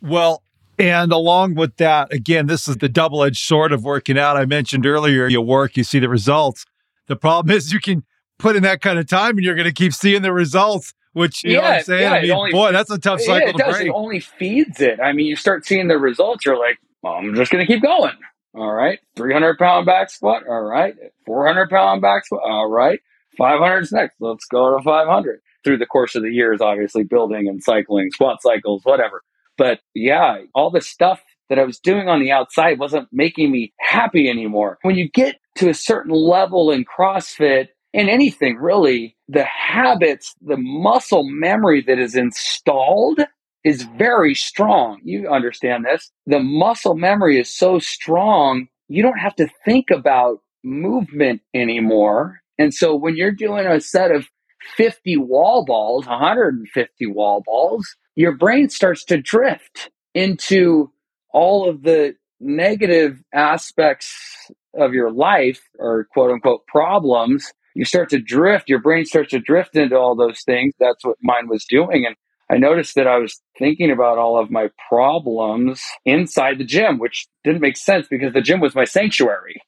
[0.00, 0.42] Well,
[0.78, 4.38] and along with that, again, this is the double edged sword of working out.
[4.38, 6.64] I mentioned earlier, you work, you see the results.
[7.10, 8.04] The problem is you can
[8.38, 11.42] put in that kind of time and you're going to keep seeing the results, which,
[11.42, 12.02] you yeah, know what I'm saying?
[12.02, 13.74] Yeah, I mean, only, boy, that's a tough cycle yeah, it to does.
[13.74, 13.88] break.
[13.88, 15.00] It only feeds it.
[15.00, 17.82] I mean, you start seeing the results, you're like, well, I'm just going to keep
[17.82, 18.12] going.
[18.54, 19.00] All right.
[19.16, 20.44] 300 pound back squat.
[20.48, 20.94] All right.
[21.26, 22.42] 400 pound back squat.
[22.44, 23.00] All right.
[23.36, 24.14] 500 is next.
[24.20, 28.40] Let's go to 500 through the course of the years, obviously building and cycling, squat
[28.40, 29.22] cycles, whatever.
[29.58, 33.72] But yeah, all the stuff that I was doing on the outside wasn't making me
[33.80, 34.78] happy anymore.
[34.82, 40.56] When you get to a certain level in CrossFit, and anything really, the habits, the
[40.56, 43.20] muscle memory that is installed
[43.62, 45.00] is very strong.
[45.04, 46.10] You understand this.
[46.26, 52.40] The muscle memory is so strong, you don't have to think about movement anymore.
[52.58, 54.28] And so when you're doing a set of
[54.76, 60.90] 50 wall balls, 150 wall balls, your brain starts to drift into
[61.32, 67.52] all of the negative aspects of your life or quote unquote problems.
[67.74, 70.74] You start to drift, your brain starts to drift into all those things.
[70.78, 72.04] That's what mine was doing.
[72.06, 72.16] And
[72.50, 77.28] I noticed that I was thinking about all of my problems inside the gym, which
[77.44, 79.62] didn't make sense because the gym was my sanctuary.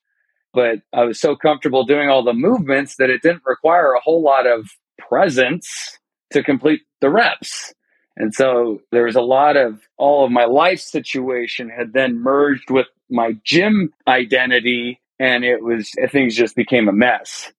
[0.53, 4.23] But I was so comfortable doing all the movements that it didn't require a whole
[4.23, 5.99] lot of presence
[6.33, 7.73] to complete the reps.
[8.17, 12.71] And so there was a lot of all of my life situation had then merged
[12.71, 17.53] with my gym identity and it was things just became a mess.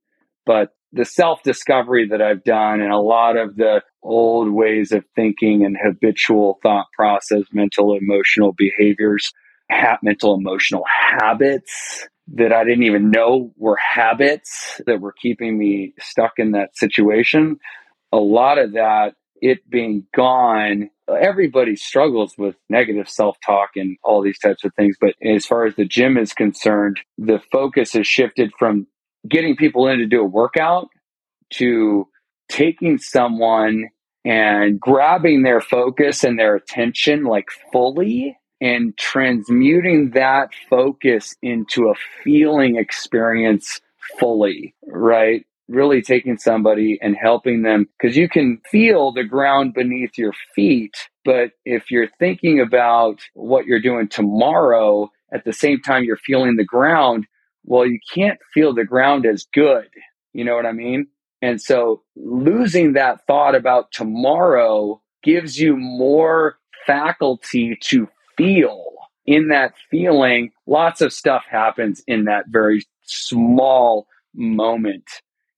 [0.46, 5.06] But the self discovery that I've done and a lot of the old ways of
[5.16, 9.34] thinking and habitual thought process, mental, emotional behaviors,
[9.72, 15.94] ha- mental, emotional habits that I didn't even know were habits that were keeping me
[16.00, 17.58] stuck in that situation.
[18.12, 24.22] A lot of that, it being gone, everybody struggles with negative self talk and all
[24.22, 24.96] these types of things.
[25.00, 28.88] But as far as the gym is concerned, the focus has shifted from
[29.28, 30.88] getting people in to do a workout
[31.54, 32.08] to
[32.50, 33.86] taking someone
[34.26, 41.96] and grabbing their focus and their attention like fully and transmuting that focus into a
[42.24, 43.82] feeling experience
[44.20, 45.46] fully, right?
[45.74, 50.96] Really taking somebody and helping them because you can feel the ground beneath your feet.
[51.26, 56.58] But if you're thinking about what you're doing tomorrow at the same time you're feeling
[56.58, 57.26] the ground,
[57.64, 59.88] well, you can't feel the ground as good.
[60.34, 61.08] You know what I mean?
[61.42, 68.08] And so losing that thought about tomorrow gives you more faculty to
[68.38, 68.86] feel.
[69.26, 74.06] In that feeling, lots of stuff happens in that very small
[74.36, 75.06] moment.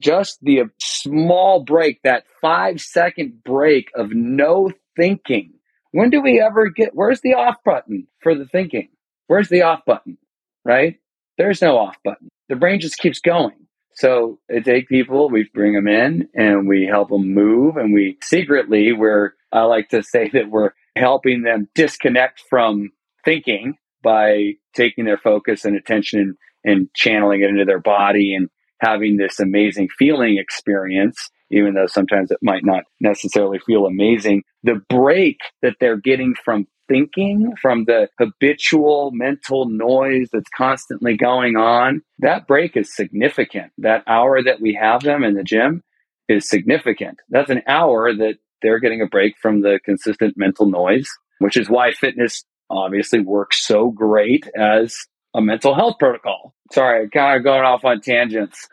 [0.02, 5.54] Just the small break, that five second break of no thinking.
[5.92, 8.90] When do we ever get, where's the off button for the thinking?
[9.28, 10.18] Where's the off button?
[10.64, 11.00] Right?
[11.38, 12.30] There's no off button.
[12.50, 13.68] The brain just keeps going.
[13.94, 18.18] So I take people, we bring them in and we help them move and we
[18.22, 22.92] secretly, we're, I like to say that we're helping them disconnect from
[23.24, 29.18] thinking by taking their focus and attention and channeling it into their body and having
[29.18, 31.18] this amazing feeling experience,
[31.52, 34.44] even though sometimes it might not necessarily feel amazing.
[34.64, 41.56] The break that they're getting from thinking, from the habitual mental noise that's constantly going
[41.56, 43.72] on, that break is significant.
[43.78, 45.82] That hour that we have them in the gym
[46.28, 47.20] is significant.
[47.30, 51.08] That's an hour that they're getting a break from the consistent mental noise,
[51.40, 54.96] which is why fitness obviously works so great as
[55.36, 56.55] a mental health protocol.
[56.72, 58.68] Sorry, kind of going off on tangents.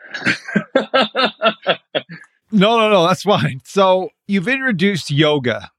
[0.75, 1.29] no,
[2.51, 3.61] no, no, that's fine.
[3.63, 5.71] So you've introduced yoga,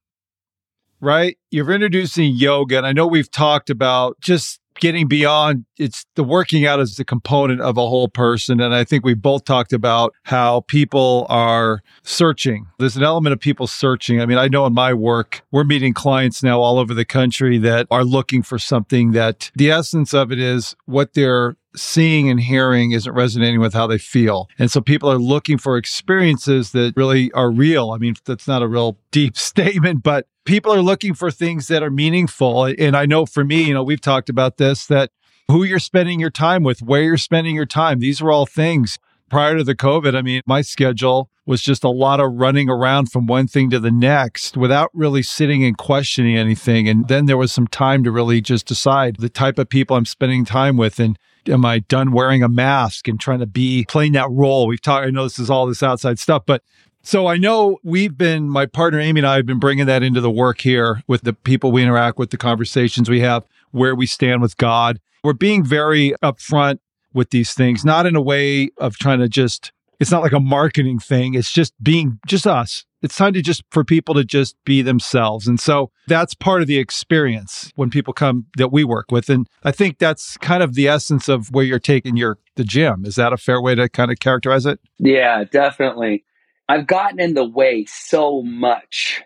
[1.01, 1.37] right?
[1.51, 2.79] You're introducing yoga.
[2.79, 7.05] And I know we've talked about just getting beyond it's the working out as the
[7.05, 8.61] component of a whole person.
[8.61, 12.66] And I think we both talked about how people are searching.
[12.79, 14.20] There's an element of people searching.
[14.20, 17.59] I mean, I know in my work, we're meeting clients now all over the country
[17.59, 22.41] that are looking for something that the essence of it is what they're seeing and
[22.41, 24.49] hearing isn't resonating with how they feel.
[24.59, 27.91] And so people are looking for experiences that really are real.
[27.91, 31.83] I mean, that's not a real deep statement, but people are looking for things that
[31.83, 32.65] are meaningful.
[32.65, 35.11] And I know for me, you know, we've talked about this that
[35.49, 38.99] who you're spending your time with, where you're spending your time, these are all things.
[39.31, 43.11] Prior to the COVID, I mean, my schedule was just a lot of running around
[43.11, 46.89] from one thing to the next without really sitting and questioning anything.
[46.89, 50.07] And then there was some time to really just decide the type of people I'm
[50.07, 51.01] spending time with.
[51.01, 54.67] And am I done wearing a mask and trying to be playing that role?
[54.67, 56.63] We've talked, I know this is all this outside stuff, but
[57.05, 60.21] so I know we've been, my partner Amy and I have been bringing that into
[60.21, 64.07] the work here with the people we interact with, the conversations we have, where we
[64.07, 65.01] stand with God.
[65.23, 66.79] We're being very upfront
[67.13, 70.41] with these things, not in a way of trying to just, it's not like a
[70.41, 71.35] marketing thing.
[71.35, 72.85] It's just being just us.
[73.03, 75.47] It's time to just for people to just be themselves.
[75.47, 79.29] And so that's part of the experience when people come that we work with.
[79.29, 83.05] And I think that's kind of the essence of where you're taking your the gym.
[83.05, 84.81] Is that a fair way to kind of characterize it?
[84.99, 86.25] Yeah, definitely.
[86.69, 89.23] I've gotten in the way so much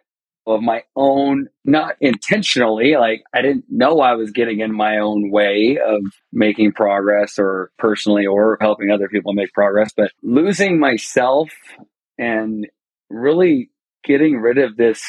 [0.46, 5.30] of my own, not intentionally, like I didn't know I was getting in my own
[5.30, 6.00] way of
[6.32, 11.50] making progress or personally or helping other people make progress, but losing myself
[12.16, 12.66] and
[13.10, 13.70] really
[14.04, 15.02] getting rid of this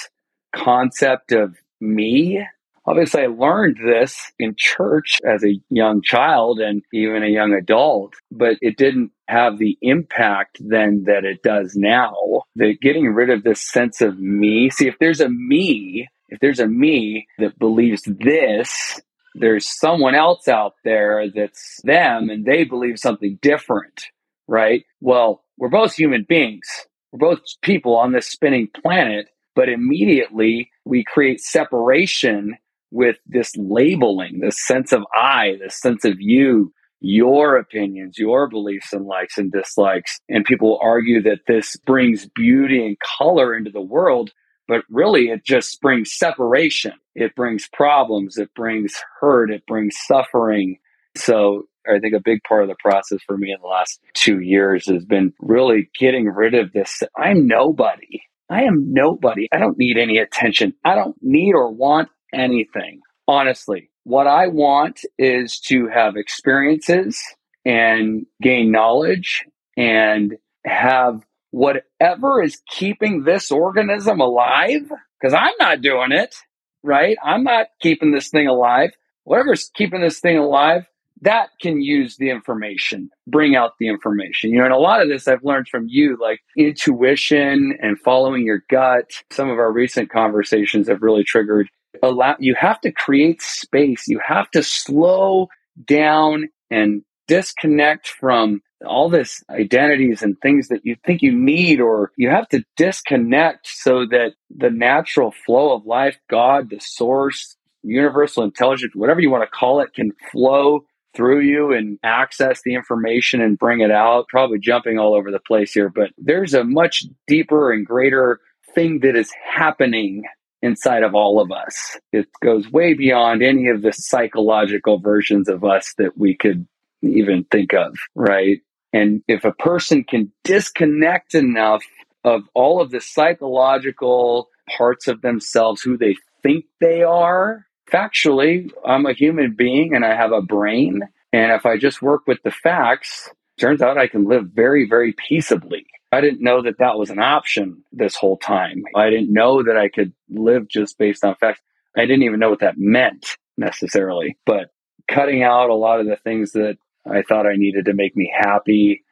[0.53, 2.45] concept of me
[2.89, 8.15] Obviously, I learned this in church as a young child and even a young adult,
[8.31, 12.15] but it didn't have the impact then that it does now.
[12.55, 14.71] That getting rid of this sense of me.
[14.71, 18.99] See, if there's a me, if there's a me that believes this,
[19.35, 24.05] there's someone else out there that's them and they believe something different,
[24.47, 24.83] right?
[24.99, 26.65] Well, we're both human beings.
[27.11, 32.57] We're both people on this spinning planet, but immediately we create separation
[32.91, 38.93] with this labeling, this sense of I, this sense of you, your opinions, your beliefs
[38.93, 40.19] and likes and dislikes.
[40.27, 44.31] And people argue that this brings beauty and color into the world,
[44.67, 46.93] but really it just brings separation.
[47.15, 50.77] It brings problems, it brings hurt, it brings suffering.
[51.15, 54.39] So I think a big part of the process for me in the last two
[54.39, 57.01] years has been really getting rid of this.
[57.17, 58.21] I'm nobody.
[58.49, 59.47] I am nobody.
[59.51, 60.73] I don't need any attention.
[60.83, 63.01] I don't need or want anything.
[63.27, 67.21] Honestly, what I want is to have experiences
[67.65, 69.45] and gain knowledge
[69.77, 76.35] and have whatever is keeping this organism alive, because I'm not doing it,
[76.83, 77.17] right?
[77.23, 78.91] I'm not keeping this thing alive.
[79.23, 80.85] Whatever's keeping this thing alive,
[81.21, 84.51] that can use the information, bring out the information.
[84.51, 88.45] You know, and a lot of this I've learned from you, like intuition and following
[88.45, 89.11] your gut.
[89.31, 91.69] Some of our recent conversations have really triggered
[92.03, 94.07] allow you have to create space.
[94.07, 95.47] You have to slow
[95.85, 102.11] down and disconnect from all this identities and things that you think you need or
[102.15, 108.41] you have to disconnect so that the natural flow of life god the source universal
[108.41, 110.79] intelligence whatever you want to call it can flow
[111.15, 114.27] through you and access the information and bring it out.
[114.27, 118.39] Probably jumping all over the place here but there's a much deeper and greater
[118.75, 120.23] thing that is happening
[120.61, 121.97] inside of all of us.
[122.11, 126.67] It goes way beyond any of the psychological versions of us that we could
[127.01, 128.59] even think of, right?
[128.91, 131.83] And if a person can disconnect enough
[132.23, 139.05] of all of the psychological parts of themselves, who they think they are, factually, I'm
[139.05, 141.01] a human being and I have a brain.
[141.31, 143.29] And if I just work with the facts,
[143.59, 145.85] turns out I can live very, very peaceably.
[146.11, 148.83] I didn't know that that was an option this whole time.
[148.95, 151.61] I didn't know that I could live just based on facts.
[151.95, 154.71] I didn't even know what that meant necessarily, but
[155.07, 156.77] cutting out a lot of the things that
[157.09, 159.03] I thought I needed to make me happy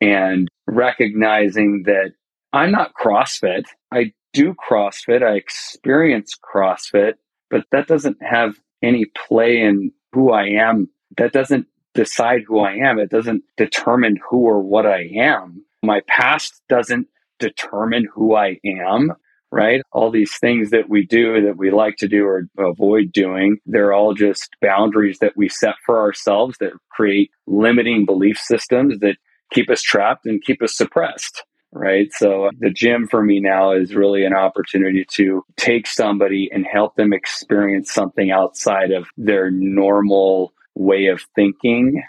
[0.00, 2.12] and recognizing that
[2.52, 3.64] I'm not CrossFit.
[3.92, 5.22] I do CrossFit.
[5.22, 7.14] I experience CrossFit,
[7.50, 10.88] but that doesn't have any play in who I am.
[11.16, 12.98] That doesn't decide who I am.
[12.98, 15.64] It doesn't determine who or what I am.
[15.82, 17.08] My past doesn't
[17.38, 19.12] determine who I am,
[19.50, 19.80] right?
[19.92, 23.92] All these things that we do that we like to do or avoid doing, they're
[23.92, 29.16] all just boundaries that we set for ourselves that create limiting belief systems that
[29.52, 31.44] keep us trapped and keep us suppressed.
[31.70, 32.08] Right.
[32.12, 36.66] So uh, the gym for me now is really an opportunity to take somebody and
[36.66, 42.02] help them experience something outside of their normal way of thinking,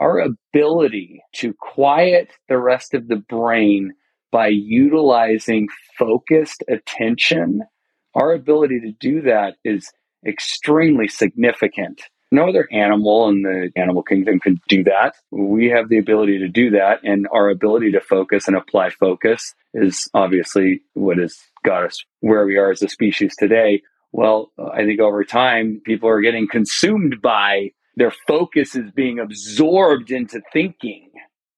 [0.00, 3.92] our ability to quiet the rest of the brain
[4.32, 5.68] by utilizing
[5.98, 7.62] focused attention,
[8.14, 9.90] our ability to do that is
[10.26, 12.02] extremely significant.
[12.32, 15.14] No other animal in the animal kingdom can do that.
[15.30, 19.54] We have the ability to do that, and our ability to focus and apply focus
[19.72, 23.82] is obviously what has got us where we are as a species today.
[24.10, 30.10] Well, I think over time, people are getting consumed by their focus is being absorbed
[30.10, 31.10] into thinking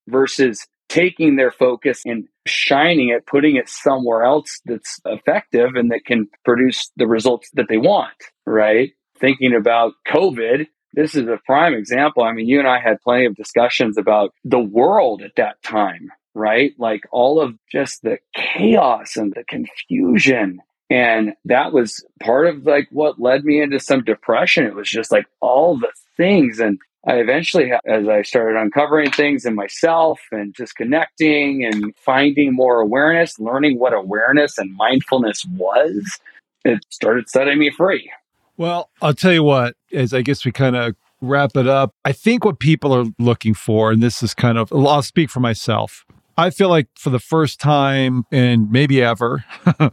[0.08, 6.04] versus taking their focus and shining it, putting it somewhere else that's effective and that
[6.04, 8.14] can produce the results that they want,
[8.46, 8.92] right?
[9.18, 12.22] Thinking about COVID, this is a prime example.
[12.22, 16.10] I mean, you and I had plenty of discussions about the world at that time,
[16.34, 16.72] right?
[16.78, 20.60] Like all of just the chaos and the confusion.
[20.88, 24.64] And that was part of like what led me into some depression.
[24.64, 26.60] It was just like all the things.
[26.60, 32.54] And I eventually, as I started uncovering things in myself and just connecting and finding
[32.54, 36.04] more awareness, learning what awareness and mindfulness was,
[36.64, 38.10] it started setting me free.
[38.56, 42.12] Well, I'll tell you what, as I guess we kind of wrap it up, I
[42.12, 46.04] think what people are looking for, and this is kind of, I'll speak for myself.
[46.38, 49.44] I feel like for the first time and maybe ever,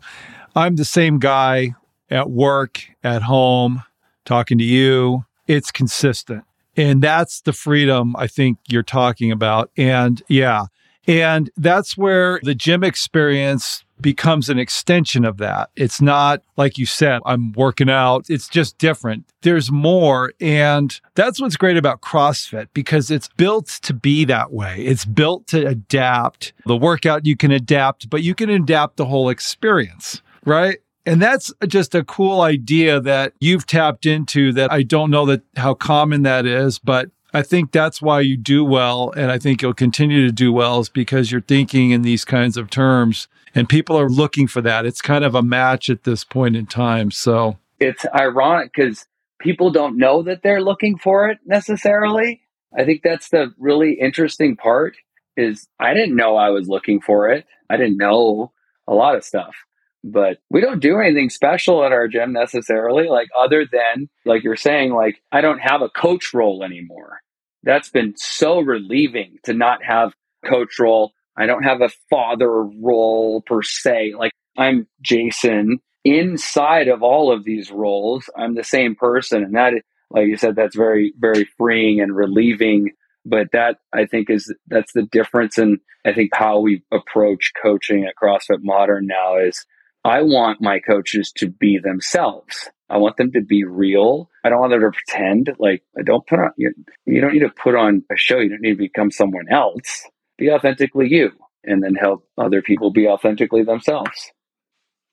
[0.55, 1.75] I'm the same guy
[2.09, 3.83] at work, at home,
[4.25, 5.25] talking to you.
[5.47, 6.43] It's consistent.
[6.75, 9.69] And that's the freedom I think you're talking about.
[9.77, 10.65] And yeah,
[11.07, 15.69] and that's where the gym experience becomes an extension of that.
[15.75, 18.29] It's not like you said, I'm working out.
[18.29, 19.25] It's just different.
[19.41, 20.33] There's more.
[20.41, 24.77] And that's what's great about CrossFit because it's built to be that way.
[24.79, 26.53] It's built to adapt.
[26.65, 30.79] The workout you can adapt, but you can adapt the whole experience, right?
[31.05, 35.41] And that's just a cool idea that you've tapped into that I don't know that
[35.57, 39.11] how common that is, but I think that's why you do well.
[39.17, 42.55] And I think you'll continue to do well is because you're thinking in these kinds
[42.55, 44.85] of terms and people are looking for that.
[44.85, 47.11] It's kind of a match at this point in time.
[47.11, 49.05] So it's ironic because
[49.39, 52.41] people don't know that they're looking for it necessarily.
[52.77, 54.95] I think that's the really interesting part
[55.35, 57.45] is I didn't know I was looking for it.
[57.69, 58.53] I didn't know
[58.87, 59.55] a lot of stuff
[60.03, 64.55] but we don't do anything special at our gym necessarily like other than like you're
[64.55, 67.21] saying like i don't have a coach role anymore.
[67.63, 70.13] That's been so relieving to not have
[70.45, 71.13] coach role.
[71.37, 74.13] I don't have a father role per se.
[74.17, 75.79] Like i'm jason.
[76.05, 79.73] Inside of all of these roles i'm the same person and that
[80.11, 82.91] like you said that's very very freeing and relieving.
[83.25, 88.03] But that i think is that's the difference in i think how we approach coaching
[88.03, 89.65] at crossfit modern now is
[90.03, 92.69] I want my coaches to be themselves.
[92.89, 94.29] I want them to be real.
[94.43, 95.55] I don't want them to pretend.
[95.57, 96.73] Like, I don't put on, you,
[97.05, 98.39] you don't need to put on a show.
[98.39, 100.03] You don't need to become someone else.
[100.37, 101.31] Be authentically you
[101.63, 104.31] and then help other people be authentically themselves.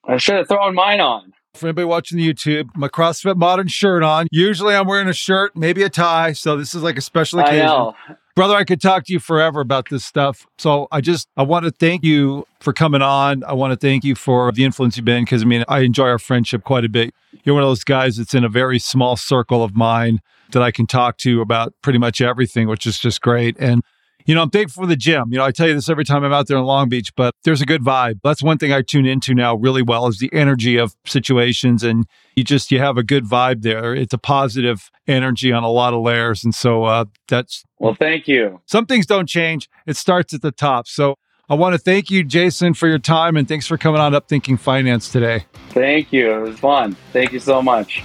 [0.07, 1.33] I should have thrown mine on.
[1.55, 4.27] For anybody watching the YouTube, my CrossFit Modern shirt on.
[4.31, 6.33] Usually I'm wearing a shirt, maybe a tie.
[6.33, 7.93] So this is like a special occasion.
[8.41, 10.47] Brother i could talk to you forever about this stuff.
[10.57, 13.45] So i just i want to thank you for coming on.
[13.45, 16.07] I want to thank you for the influence you've been because i mean i enjoy
[16.07, 17.13] our friendship quite a bit.
[17.45, 20.21] You're one of those guys that's in a very small circle of mine
[20.53, 23.59] that i can talk to about pretty much everything which is just great.
[23.59, 23.83] And
[24.31, 25.33] you know, I'm thankful for the gym.
[25.33, 27.35] You know, I tell you this every time I'm out there in Long Beach, but
[27.43, 28.21] there's a good vibe.
[28.23, 32.07] That's one thing I tune into now really well is the energy of situations and
[32.37, 33.93] you just you have a good vibe there.
[33.93, 38.29] It's a positive energy on a lot of layers and so uh that's Well, thank
[38.29, 38.61] you.
[38.67, 39.69] Some things don't change.
[39.85, 40.87] It starts at the top.
[40.87, 41.17] So
[41.49, 44.29] I want to thank you, Jason, for your time and thanks for coming on Up
[44.29, 45.47] Thinking Finance today.
[45.71, 46.33] Thank you.
[46.33, 46.97] It was fun.
[47.13, 48.05] Thank you so much.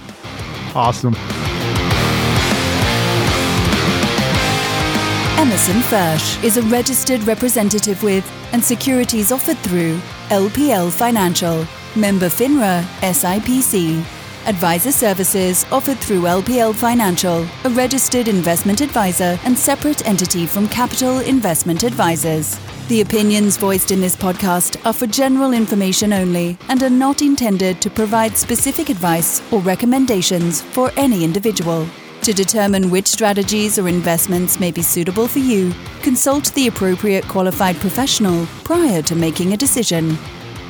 [0.74, 1.14] Awesome.
[5.38, 8.24] Emerson Fersch is a registered representative with
[8.54, 9.98] and securities offered through
[10.30, 14.02] LPL Financial, member FINRA SIPC.
[14.46, 21.18] Advisor services offered through LPL Financial, a registered investment advisor and separate entity from Capital
[21.18, 22.58] Investment Advisors.
[22.88, 27.82] The opinions voiced in this podcast are for general information only and are not intended
[27.82, 31.86] to provide specific advice or recommendations for any individual.
[32.26, 35.72] To determine which strategies or investments may be suitable for you,
[36.02, 40.18] consult the appropriate qualified professional prior to making a decision.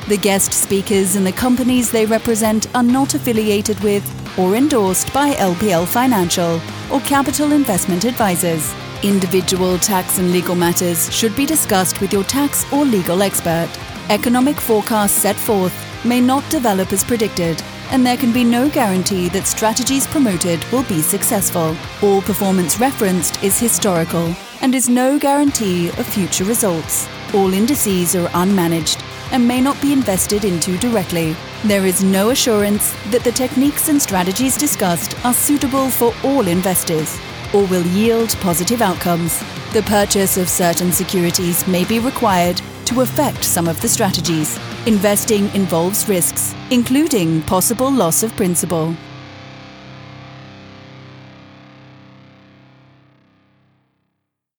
[0.07, 4.05] The guest speakers and the companies they represent are not affiliated with
[4.37, 8.71] or endorsed by LPL Financial or Capital Investment Advisors.
[9.01, 13.67] Individual tax and legal matters should be discussed with your tax or legal expert.
[14.09, 15.73] Economic forecasts set forth
[16.05, 20.83] may not develop as predicted and there can be no guarantee that strategies promoted will
[20.83, 21.75] be successful.
[22.01, 27.07] All performance referenced is historical and is no guarantee of future results.
[27.33, 31.35] All indices are unmanaged and may not be invested into directly.
[31.63, 37.19] There is no assurance that the techniques and strategies discussed are suitable for all investors
[37.53, 39.39] or will yield positive outcomes.
[39.73, 44.57] The purchase of certain securities may be required to affect some of the strategies.
[44.85, 48.95] Investing involves risks, including possible loss of principal.